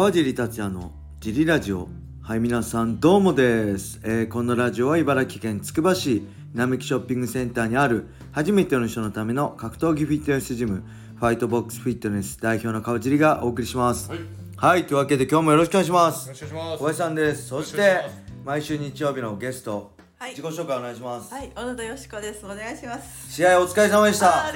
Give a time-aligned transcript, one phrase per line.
[0.00, 1.86] 川尻達也のジリラジオ。
[2.22, 6.22] はい皆さんどうもです、えーこのラジオは茨城県つくば市
[6.54, 10.84] 並木ショッピングセンターにある初めての人のための格闘技フィットネスジム
[11.16, 14.08] ファイトボックスフィットネス代表の川尻がお送りします。
[14.08, 14.20] はい、
[14.56, 16.28] はい、というわけで今日もよろしくお願いします。
[16.28, 16.78] よろしくお願いします。
[16.78, 17.48] 小林さんです。
[17.48, 18.00] そして
[18.42, 20.30] 毎週日曜日のゲスト、はい。
[20.30, 22.44] 自己紹介お願いします、はい、小野田よしこです。
[22.46, 23.30] お願いします。
[23.30, 24.52] 試合お疲れ様でした。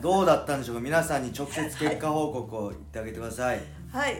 [0.00, 0.82] どうだったんでしょうか。
[0.82, 3.64] 皆さんに直接結果報告を言ってあげてくださいはい、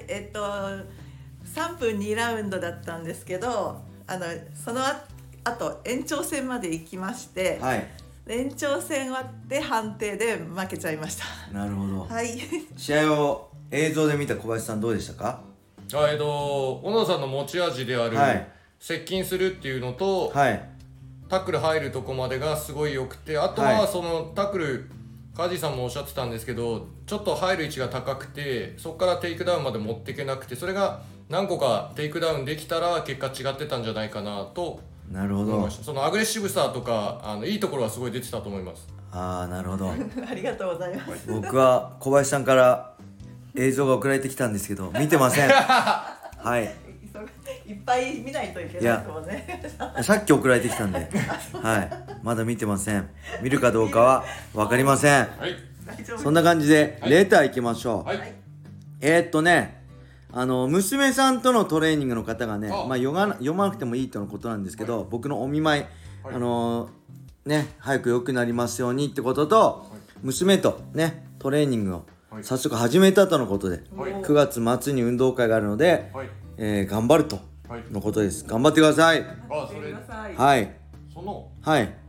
[0.09, 5.05] えっと3分2ラウンドだったんですけど、あのそのあ
[5.45, 7.87] あと延長戦まで行きまして、はい。
[8.27, 11.25] 延長戦終わって判定で負けちゃいました。
[11.53, 12.39] なるほど、はい、
[12.75, 15.43] 試合を映像で見た小林さんどうでしたか？
[15.93, 18.49] あえっと小野さんの持ち味である、はい。
[18.79, 20.69] 接近するっていうのと、はい。
[21.29, 23.89] タックル入るとこまでがすごい良くて、あとははい。
[23.89, 24.89] そのタックル。
[25.37, 35.53] カジさんもおっしゃってたんですけどちょっと入る位置が高くてそこからテイクダウンまで持っていけなくてそれが何個かテイクダウンできたら結果違ってたんじゃないかなとなるほど。
[35.53, 35.85] 思いました。
[35.85, 38.89] そのアグレッシブさとかあのいいところはすごい出てたと思います。
[39.13, 39.91] ああなるほど。
[40.29, 41.29] ありがとうございます。
[41.29, 42.95] 僕は小林さんから
[43.55, 45.49] 映像が送られてきたんですけど見てません。
[45.51, 46.75] はい。
[47.67, 49.63] 急いっぱい見ないといけないとね。
[50.03, 50.99] さっき送られてきたんで。
[51.63, 53.11] はいまだ見てません。
[53.43, 55.29] 見るかどうかは分かりません。
[55.39, 55.55] はい。
[56.17, 57.11] そんな感じではい。
[57.11, 58.33] レターいきましょう、はい。
[59.03, 59.85] えー、っとね
[60.33, 62.87] あの娘さんとのトレーニングの方がねあ。
[62.89, 65.83] まあ、読がな読まなくてもいいとのことなんですけど、僕のお見舞い、
[66.25, 66.35] はい。
[66.35, 69.87] あのーね早く良くなりますようにってことと、
[70.23, 72.45] 娘とねトレーニングをはい。
[72.45, 74.13] 早速始めたとのことで、はい。
[74.13, 76.29] 9月末に運動会があるので、はい。
[76.57, 77.39] えー頑張ると
[77.69, 78.47] はいのことです。
[78.47, 79.23] 頑張ってください。
[80.35, 80.85] はい。
[81.13, 81.83] そのはい。
[81.83, 82.04] えっと、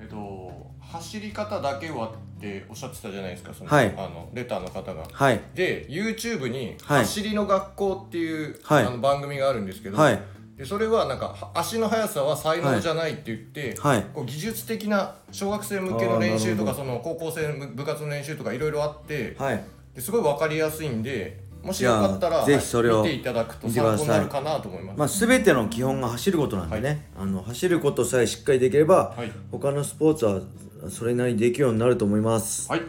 [0.95, 3.93] 走り方だけはっておっしゃってたじゃないですかその、はい。
[3.97, 5.03] あのレターの方が。
[5.11, 5.41] はい。
[5.53, 6.99] で YouTube に「はい。
[6.99, 8.85] 走りの学校」っていう、はい。
[8.85, 10.19] あの番組があるんですけど、はい。
[10.57, 14.05] でそれはなんかは足の速さは才能じゃないって言って、はい。
[14.13, 19.63] こう技術的な小学生向けの練習とかその高校生の部活の練習とかいろいろあって、はい。
[19.93, 24.05] ですごい分かりやすいんでもしよかったらぜひそれを見ていただくと見てください。
[24.05, 24.99] 参考になるかなと思います。
[24.99, 29.31] まあ、全ての基本が走ることなんでね、あの走ることさえしっかりできれば、はい。
[29.51, 30.41] 他のスポーツは
[30.89, 32.69] それなりにできるようになると思います。
[32.69, 32.81] はい。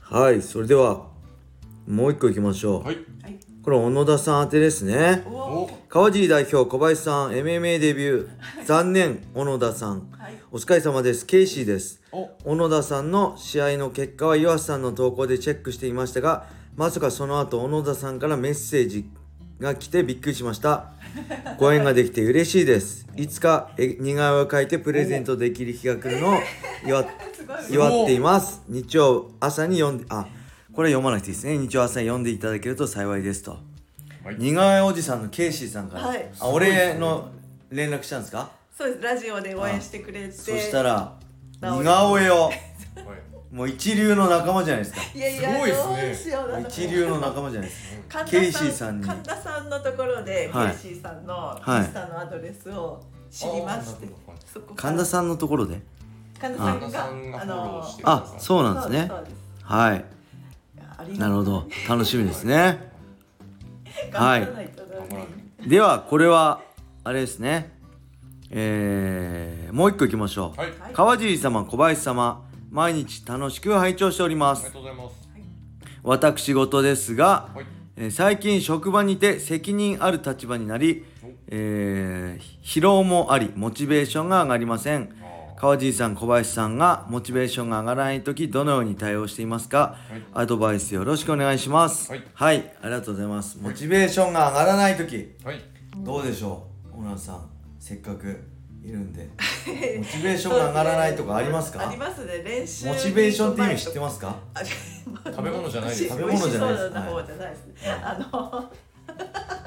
[0.00, 1.06] はいそれでは
[1.86, 2.96] もう一個いきましょう、はい。
[3.22, 3.38] はい。
[3.62, 5.22] これ小野田さん宛てですね。
[5.26, 5.70] おおお。
[5.88, 8.64] 川尻代表小林さん MMA デビュー。
[8.64, 10.10] 残念小野田さん。
[10.10, 10.38] はい。
[10.50, 11.26] お疲れ様です。
[11.26, 12.02] ケイシーです。
[12.12, 12.30] お。
[12.44, 19.08] 小野田さんの試合の結果は岩瀬さんの投稿でチェックしていましたがまさかその後小野田さんからメッセージ
[19.60, 20.92] が来てびっくりしました
[21.58, 23.06] ご縁ができて嬉しいです。
[23.16, 26.40] いつかえ似顔絵を描いてプレゼントできる日が来るのを
[26.86, 27.06] 祝。
[27.70, 28.62] 祝っています。
[28.68, 30.26] 日曜朝に読んであ
[30.72, 31.58] これ読まなくていいですね。
[31.58, 33.58] 日曜朝に読んでいただけると幸いですと。
[34.24, 34.36] はい。
[34.38, 36.30] 似顔絵おじさんのケイシーさんから、はい。
[36.40, 37.30] あ俺の
[37.70, 38.50] 連絡したんですか？
[38.76, 39.02] そうです。
[39.02, 40.32] ラジオで応援してくれて。
[40.32, 41.18] そしたら
[41.60, 42.34] 直似顔絵を。
[42.44, 42.56] はい
[43.52, 45.02] もう一流の仲間じゃないですか。
[45.14, 46.06] いやいやすごいっすね。
[46.06, 46.52] どうしよう。
[46.52, 48.24] だ一流の仲間じゃないですか。
[48.24, 49.06] ケイシーさんに。
[49.06, 50.70] 神田さんのところで、はい。
[50.70, 54.32] ケイシーさんのはいインスタのアドレスを知りまして、こか
[54.68, 54.74] ら。
[54.76, 55.82] 神田さんのところで？
[56.40, 59.06] 神田さん神田さがんがフォロあのーしてあそうなんですね。
[59.10, 60.04] そうですはい。
[61.18, 61.68] なるほど。
[61.86, 62.90] 楽しみですね。
[64.12, 64.48] はい
[65.66, 65.68] い。
[65.68, 66.62] ではこれは
[67.04, 67.70] あれですね。
[68.50, 70.92] えー、もう一個いきましょう、はい、はい。
[70.94, 74.60] 川尻様小林様毎日楽しく拝聴しております。
[74.60, 75.28] ありがとうございます。
[76.02, 77.66] 私事ですが、はい。
[77.96, 81.04] えー最近職場にて責任ある立場になり、
[81.48, 85.14] えー疲労もありモチベーションが上がりません。
[85.20, 90.22] あ川尻さん小林さんがモチベーションが上がらない時どのように対応していますか、はい。
[90.32, 92.10] アドバイスよろしくお願いします。
[92.32, 92.74] はい。
[92.80, 93.58] ありがとうございます。
[93.60, 95.28] モチベーションが上がらない時
[95.98, 97.50] どうでしょう小野さん。
[97.78, 98.51] せっかく
[98.84, 99.28] いるんで。
[99.98, 101.88] モチベーションが上がらないとかありますか？
[101.88, 102.42] ありますね。
[102.44, 104.36] 練習モチベーションって意味知ってますか？
[104.54, 106.08] あ食べ物じゃないです。
[106.08, 106.90] 食べ物じゃないです。
[108.02, 108.72] あの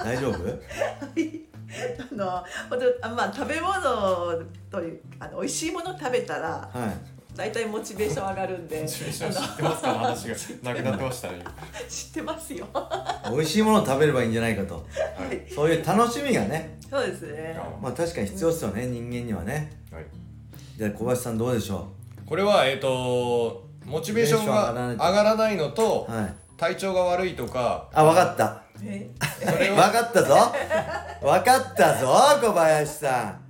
[0.03, 0.35] 大丈夫？
[2.11, 3.73] あのほんとあまあ食べ物
[4.71, 8.87] というあの美味しいもの食べたらはい大体モチベーション上がるんで。
[8.87, 9.93] 知ってますか？
[9.93, 10.35] 話が
[10.73, 11.43] なくなってましたね
[11.89, 12.65] 知ってますよ。
[13.29, 14.75] 美味しいものを食べればいいんじゃないかと。
[14.75, 14.81] は
[15.31, 15.53] い。
[15.53, 16.79] そういう楽しみがね。
[16.89, 17.59] そうですね。
[17.81, 19.71] まあ確かに必要ですよね人間にはね。
[19.91, 20.05] はい。
[20.77, 21.87] じゃあ小林さんどうでしょ
[22.25, 26.33] これはえっ、とモチベーションが上ががらないのと、うはい。
[26.57, 27.89] 体調が悪いとか。
[27.93, 28.61] あ分かった。
[28.81, 29.09] え？
[29.43, 30.35] それを分かったぞ。
[31.21, 32.07] 分かったぞ
[32.41, 33.44] 小林さん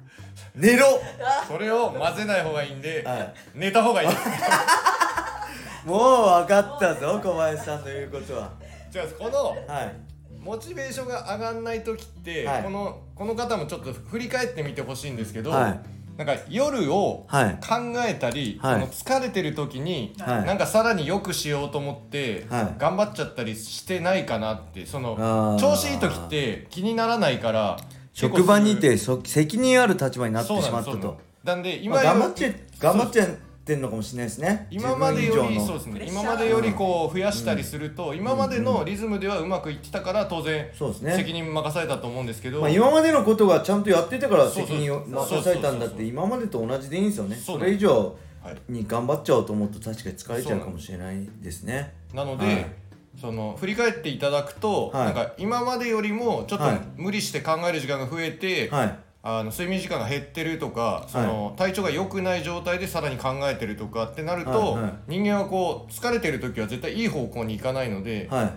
[0.55, 0.85] 寝ろ。
[1.47, 3.33] それを混ぜない方がいいんで、はい。
[3.53, 4.09] 寝た方がいい。
[4.09, 4.15] で
[5.83, 8.49] すもう分かったぞ小林さんの言うことは。
[8.89, 9.93] じゃあこのはい。
[10.39, 12.63] モチベーションが上がんない時って、はい。
[12.63, 15.79] このこの方もちょっと振り返ってみてほしいんですけど、はい。
[16.17, 17.55] なんか夜をはい。
[17.55, 17.75] 考
[18.07, 18.73] えたり、はい。
[18.75, 20.45] その疲れてる時に、はい。
[20.45, 22.75] なんかさらに良くしようと思って、はい。
[22.77, 25.59] 頑張っちゃったりしてないかなってそあのー。
[25.59, 27.77] 調子いい時って気にならないから
[28.15, 31.19] 職場にてそ責任ある立場になってしまったと。
[31.43, 33.27] なんで今よ頑張っちゃ頑張っちゃっ
[33.65, 34.67] てんのかもしれないですね。
[34.71, 35.67] 今までより自分以上の。
[35.67, 36.05] そうですね。
[36.07, 41.15] 今までよりこう増やしたりすると、今までのリズムではうまくいってたから当然そうですね。
[41.17, 47.35] 責任任されたと思うんですけど、まあ、今までのことがちゃんとやってたから責任を任されたんだって今までと同じでいいんですよね。
[47.35, 48.57] それ以上はい。
[48.69, 51.93] に頑張っちゃおうと思うと確かに疲れちゃうかもしれないですね。
[52.13, 52.84] なので、はい
[53.19, 55.05] その振り返っていただくと、はい。
[55.05, 56.81] なんか今までよりもちょっとはい。
[56.97, 58.99] 無理して考える時間が増えて、はい。
[59.27, 64.93] あの睡眠時間が減ってるとかその、体調が良くない状態でさらに考えてるとかってなると、はいはい。
[65.07, 68.53] 人間はこう疲れてる時は絶対いい方向に行かないので、はい。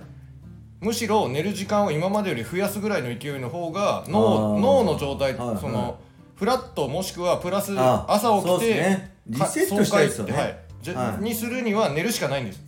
[0.80, 4.10] むしろ寝る時間を今までより増やすぐらいの勢いの方があー。
[4.10, 5.56] 脳脳の状態、はいはい。
[5.58, 5.98] その
[6.36, 10.32] フラットもしくはプラスあ朝起そうきて、ですねリセットしたいですよね。
[10.32, 10.58] 爽快ってはい。
[10.82, 11.22] じゃはい。
[11.22, 12.67] にするには寝るしかないんです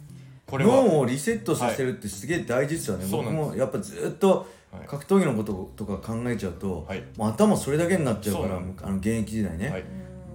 [0.59, 3.51] 脳をリセットさせるってすげえ大事ですよね、僕そうなんです。
[3.51, 4.87] もやっぱずっとはい。
[4.87, 7.03] 格闘技のこととか考えちゃうと、はい。
[7.17, 9.85] もう頭それだけになっちゃうからあの現役時代ね、はい。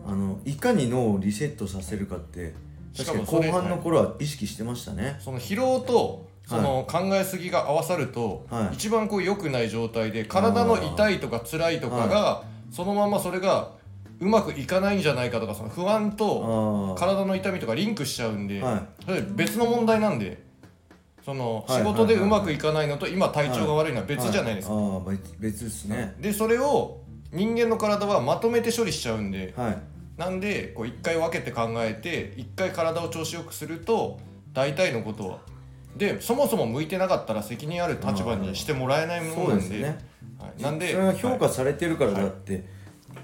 [0.05, 2.53] あのいかに脳をリセットさせるかって
[2.97, 8.75] 確かに後半の頃は意識してましたね、その疲労とその考えすぎが合わさると、はい。
[8.75, 13.71] 一番こう良くない状態で体の痛いとか辛いとかが、そのままそれが
[14.19, 19.03] うまくいかないんじゃないかとかその不安と体の痛みとかリンクしちゃうんで、はい。
[19.05, 20.43] それ別の問題なんで
[21.23, 24.93] そのはい仕事でうまくいかないのと今体調が悪いのは別じゃないですか、はい。
[24.93, 26.15] ああ別別ですね。
[26.19, 27.01] でそれを
[27.31, 29.77] 人間の体はまとめて処理しちゃうんではい。
[30.17, 34.19] なんでこう一回分けて考えて一回体を調子よくすると
[34.53, 35.39] 大体のことは
[35.97, 39.97] でそもそも向いてなかったら責任ある立場にしてもらえないものなんでですね。
[40.39, 42.65] はい、なんでそれが評価されてるからだって、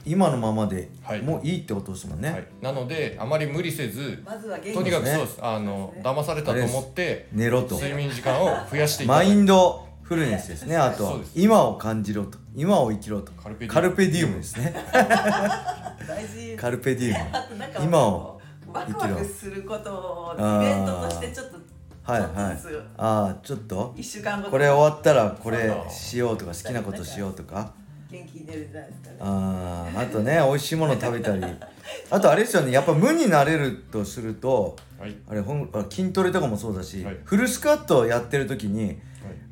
[0.05, 1.21] 今のままではい。
[1.21, 2.37] もういいってことですもんね、はい。
[2.39, 5.39] はいなのであまり無理せずまずは元気とにかくねそうです。
[5.41, 7.75] あの騙されたと思って寝ろと。
[7.75, 11.19] 睡眠時間を増やしていマインドフルネスですねあとは。
[11.35, 12.37] 今を感じろと。
[12.55, 13.31] 今を生きろと。
[13.33, 13.73] カルペディウム。
[13.73, 14.73] カルペディウムですね。
[16.07, 16.57] 大事。
[16.57, 17.17] カルペディウム。
[17.85, 18.41] 今を
[18.73, 21.57] ワクワクすることをイベントとしてちょっと
[22.03, 22.31] はいはい。
[22.97, 23.93] ああちょっと。
[23.95, 24.43] 一週間後と。
[24.45, 27.73] かこれ終わったらこれしようとか好きなことしようとか
[28.11, 29.15] 元気に寝るじゃないですかね。
[29.19, 31.43] あーあとね美味しいもの食べたり。
[32.11, 35.15] あとあれですよねやっぱ無になれるとするとはい。
[35.29, 37.17] あれほんあ筋トレとかもそうだし、はい。
[37.23, 38.99] フルスクワットやってる時に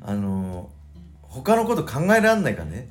[0.02, 0.80] あのー
[1.22, 2.88] 他のこと考えられないからね。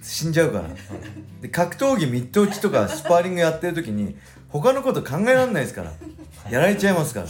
[0.00, 0.68] 死んじゃうから。
[1.42, 4.16] で格闘技ミット打ちとかスパーリングやってる時に
[4.48, 5.92] 他のこと考えられないですから。
[6.50, 7.26] やられちゃいますから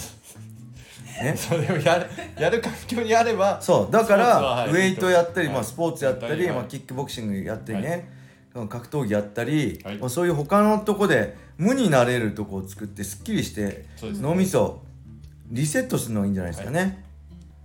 [1.24, 1.36] ね。
[1.38, 2.06] それをやる
[2.38, 5.56] やる環境にあればそうだからはいウェイトやったり、はい。
[5.56, 6.54] まあ、スポーツやったり、はい。
[6.54, 8.08] まあ、キックボクシングやったりね、
[8.68, 9.98] 格闘技やったり、はい。
[9.98, 14.82] まあ、そういう他のとこで無になれるとこを作ってすっきりして脳みそ
[15.50, 17.04] リセットするのがいいんじゃないですかね、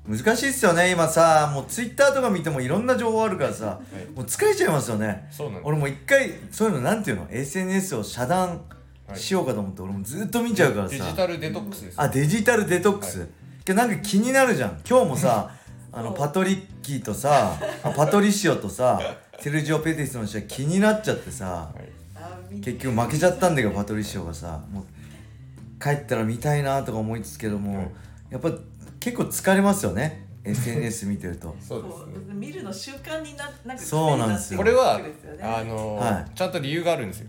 [0.08, 0.92] 難しいっすよね。
[0.92, 4.16] 今さもうツイッターとか見てもいろんな情報あるからさ、い。
[4.16, 5.30] もう疲れちゃいますよね。
[5.64, 8.62] 俺も一回そういうのなんていうの？SNS を遮断
[9.16, 10.96] しようかと思って、俺もずっと見ちゃうからさ。
[10.96, 13.30] デジタルデトックスですあデジタルデトックス、はい
[13.70, 14.82] けどなんか気になるじゃん。
[14.88, 15.52] 今日もさ
[15.94, 19.00] あのパトリッキーとさ あパトリシオとさ
[19.40, 21.72] セルジオ・ペティスの試合気になっちゃってさ
[22.64, 24.84] 結局負けちゃったんだけどパトリシオがさもう
[25.82, 27.88] 帰ったら見たいなとか思いつつけども、はい。
[28.32, 28.52] やっぱ
[29.00, 31.56] 結構疲れますよね SNS 見てると。
[31.62, 34.58] そうですこねう見るの習慣にななんかそうなんですよ。
[34.58, 35.00] これは
[35.42, 37.28] あのはちゃんと理由があるんですよ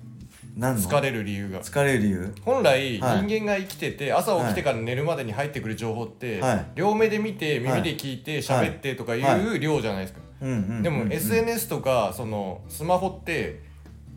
[0.61, 1.63] 疲れる理由が。
[1.63, 2.35] 疲れる理由？
[2.45, 3.23] 本来人はい。
[3.23, 6.67] 間が生きてて朝起きてから寝るまでに入ってくる情報ってはい。
[6.75, 10.21] 両目で見て耳で聞いて喋ってとかいう量じゃないですか。
[10.43, 10.83] うんうんうんうん。
[10.83, 13.69] でも SNS とかそのスマホって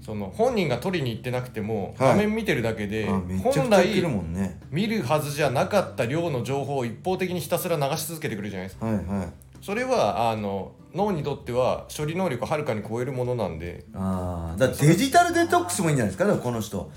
[0.02, 2.10] その本人が取りに行ってなくてもはい。
[2.10, 4.60] 画面見てるだけであめっちゃく本来ちゃ来るもんね。
[4.70, 8.86] 見るはずじゃなかった量の情報を一方的にひたすら流し続けてくるじゃないですか。
[8.86, 9.28] はいはい。
[9.62, 13.86] それはあの脳にとっては処理能力をはるかに超えるものなんで。
[13.94, 16.38] ああだからデジタルデトックスもいいんじゃないですか？
[16.38, 16.92] この人。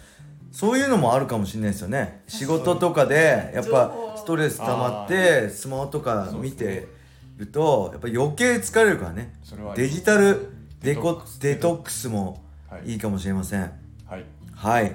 [0.53, 2.23] そういうのもあるかもしれないですよね。
[2.29, 6.89] 仕事とかでやっぱストレス溜まってスマホとか見て
[7.37, 9.35] るとやっぱ余計疲れるからね。
[9.43, 10.51] それはデジタル
[10.81, 12.09] デコデトックス。
[12.09, 12.93] もはい。
[12.93, 13.73] いいかもしれません。
[14.07, 14.25] はい。
[14.55, 14.95] はい。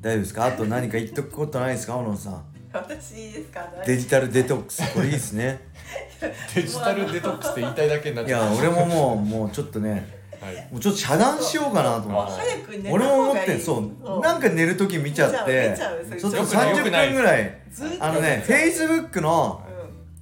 [0.00, 0.46] 大丈夫ですか？
[0.46, 1.96] あと何か言っとくことないですか？
[1.96, 3.60] 小野さん私ですか？
[3.86, 4.82] デジタルデトックス。
[4.94, 5.60] これいいですね。
[6.54, 8.54] デジタルデトックスって言いたいだけになっいちゃう。
[8.54, 10.68] や俺ももうもうちょっとねはい。
[10.70, 12.32] もうちょっと遮断しようかなと思って。
[12.32, 13.44] 早く寝た俺も思方がいい。
[13.44, 16.36] ってんそうなんか寝る時見ちゃって見ちゃう見ちゃうそうすると。
[16.36, 18.04] よくないよ30くない分ぐらいずっと。
[18.04, 19.62] あのねフェイスブックの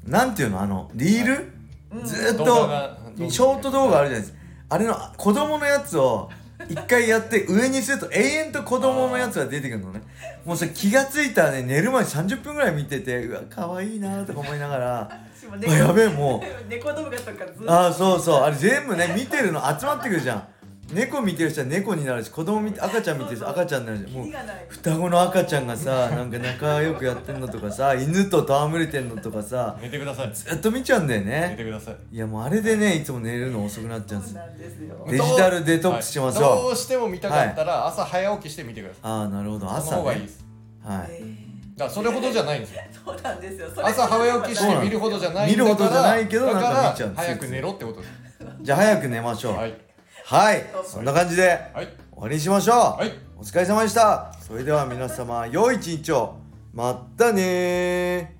[0.06, 0.60] なんていうの？
[0.60, 1.52] あのリール？
[1.92, 2.98] うずーっ動と画が
[3.30, 4.38] ショート動画あるじゃないですか。
[4.68, 6.28] あれの子供のやつを
[6.68, 10.02] 一回やって上にすると永遠と子供のやつが出てくるのね。
[10.44, 15.00] もうそれ気がついたらね寝る前に30分ぐらい見ててうわ可愛いなとか思いながら。
[15.10, 16.42] あやべえもう。
[16.68, 17.72] 猫動画とかずっと。
[17.72, 18.42] ああそうそう。
[18.42, 20.48] あれ全部ね見てるの集まってくるじゃん
[20.92, 24.26] 猫見てる人は猫になるし子供見て赤ちゃん見てる人は赤ちゃんになるしもう
[24.68, 30.30] 双子の赤ちゃんがさ なんか仲良くやってんのとかさ犬と戯れてんのとかさ寝てください。
[30.32, 31.96] ずっと見ちゃうんだよ寝ねてください。
[32.12, 34.34] いやもうあれでねいつも寝るの遅くなっちゃうんです。
[35.08, 36.42] デジタルデトックスしましょう。
[36.42, 36.62] はい。
[36.62, 39.66] どうしても見たかったら朝早起きして見てくださああなるほど。
[39.66, 40.44] いその朝ね方がいいです。
[40.84, 41.06] はい。
[41.10, 41.20] え
[41.76, 42.80] だからそれほどじゃないんですよ。
[42.92, 43.68] ー そうなんですよ。
[43.82, 47.26] 朝早起きして見るほどじゃないんだから見るほどじゃないけどだかなんから見ちゃうんです。
[47.26, 48.12] 早く寝ろってことです。
[48.62, 49.56] じゃあ早く寝ましょう。
[49.56, 49.85] はい
[50.28, 50.66] はい。
[50.84, 51.42] そんな感じで
[51.72, 51.86] はい。
[51.86, 52.76] 終わりにしましょう。
[53.00, 53.12] はい。
[53.38, 54.34] お疲れ様でした。
[54.40, 56.34] それでは皆様良い一日を。
[56.72, 58.35] まったねー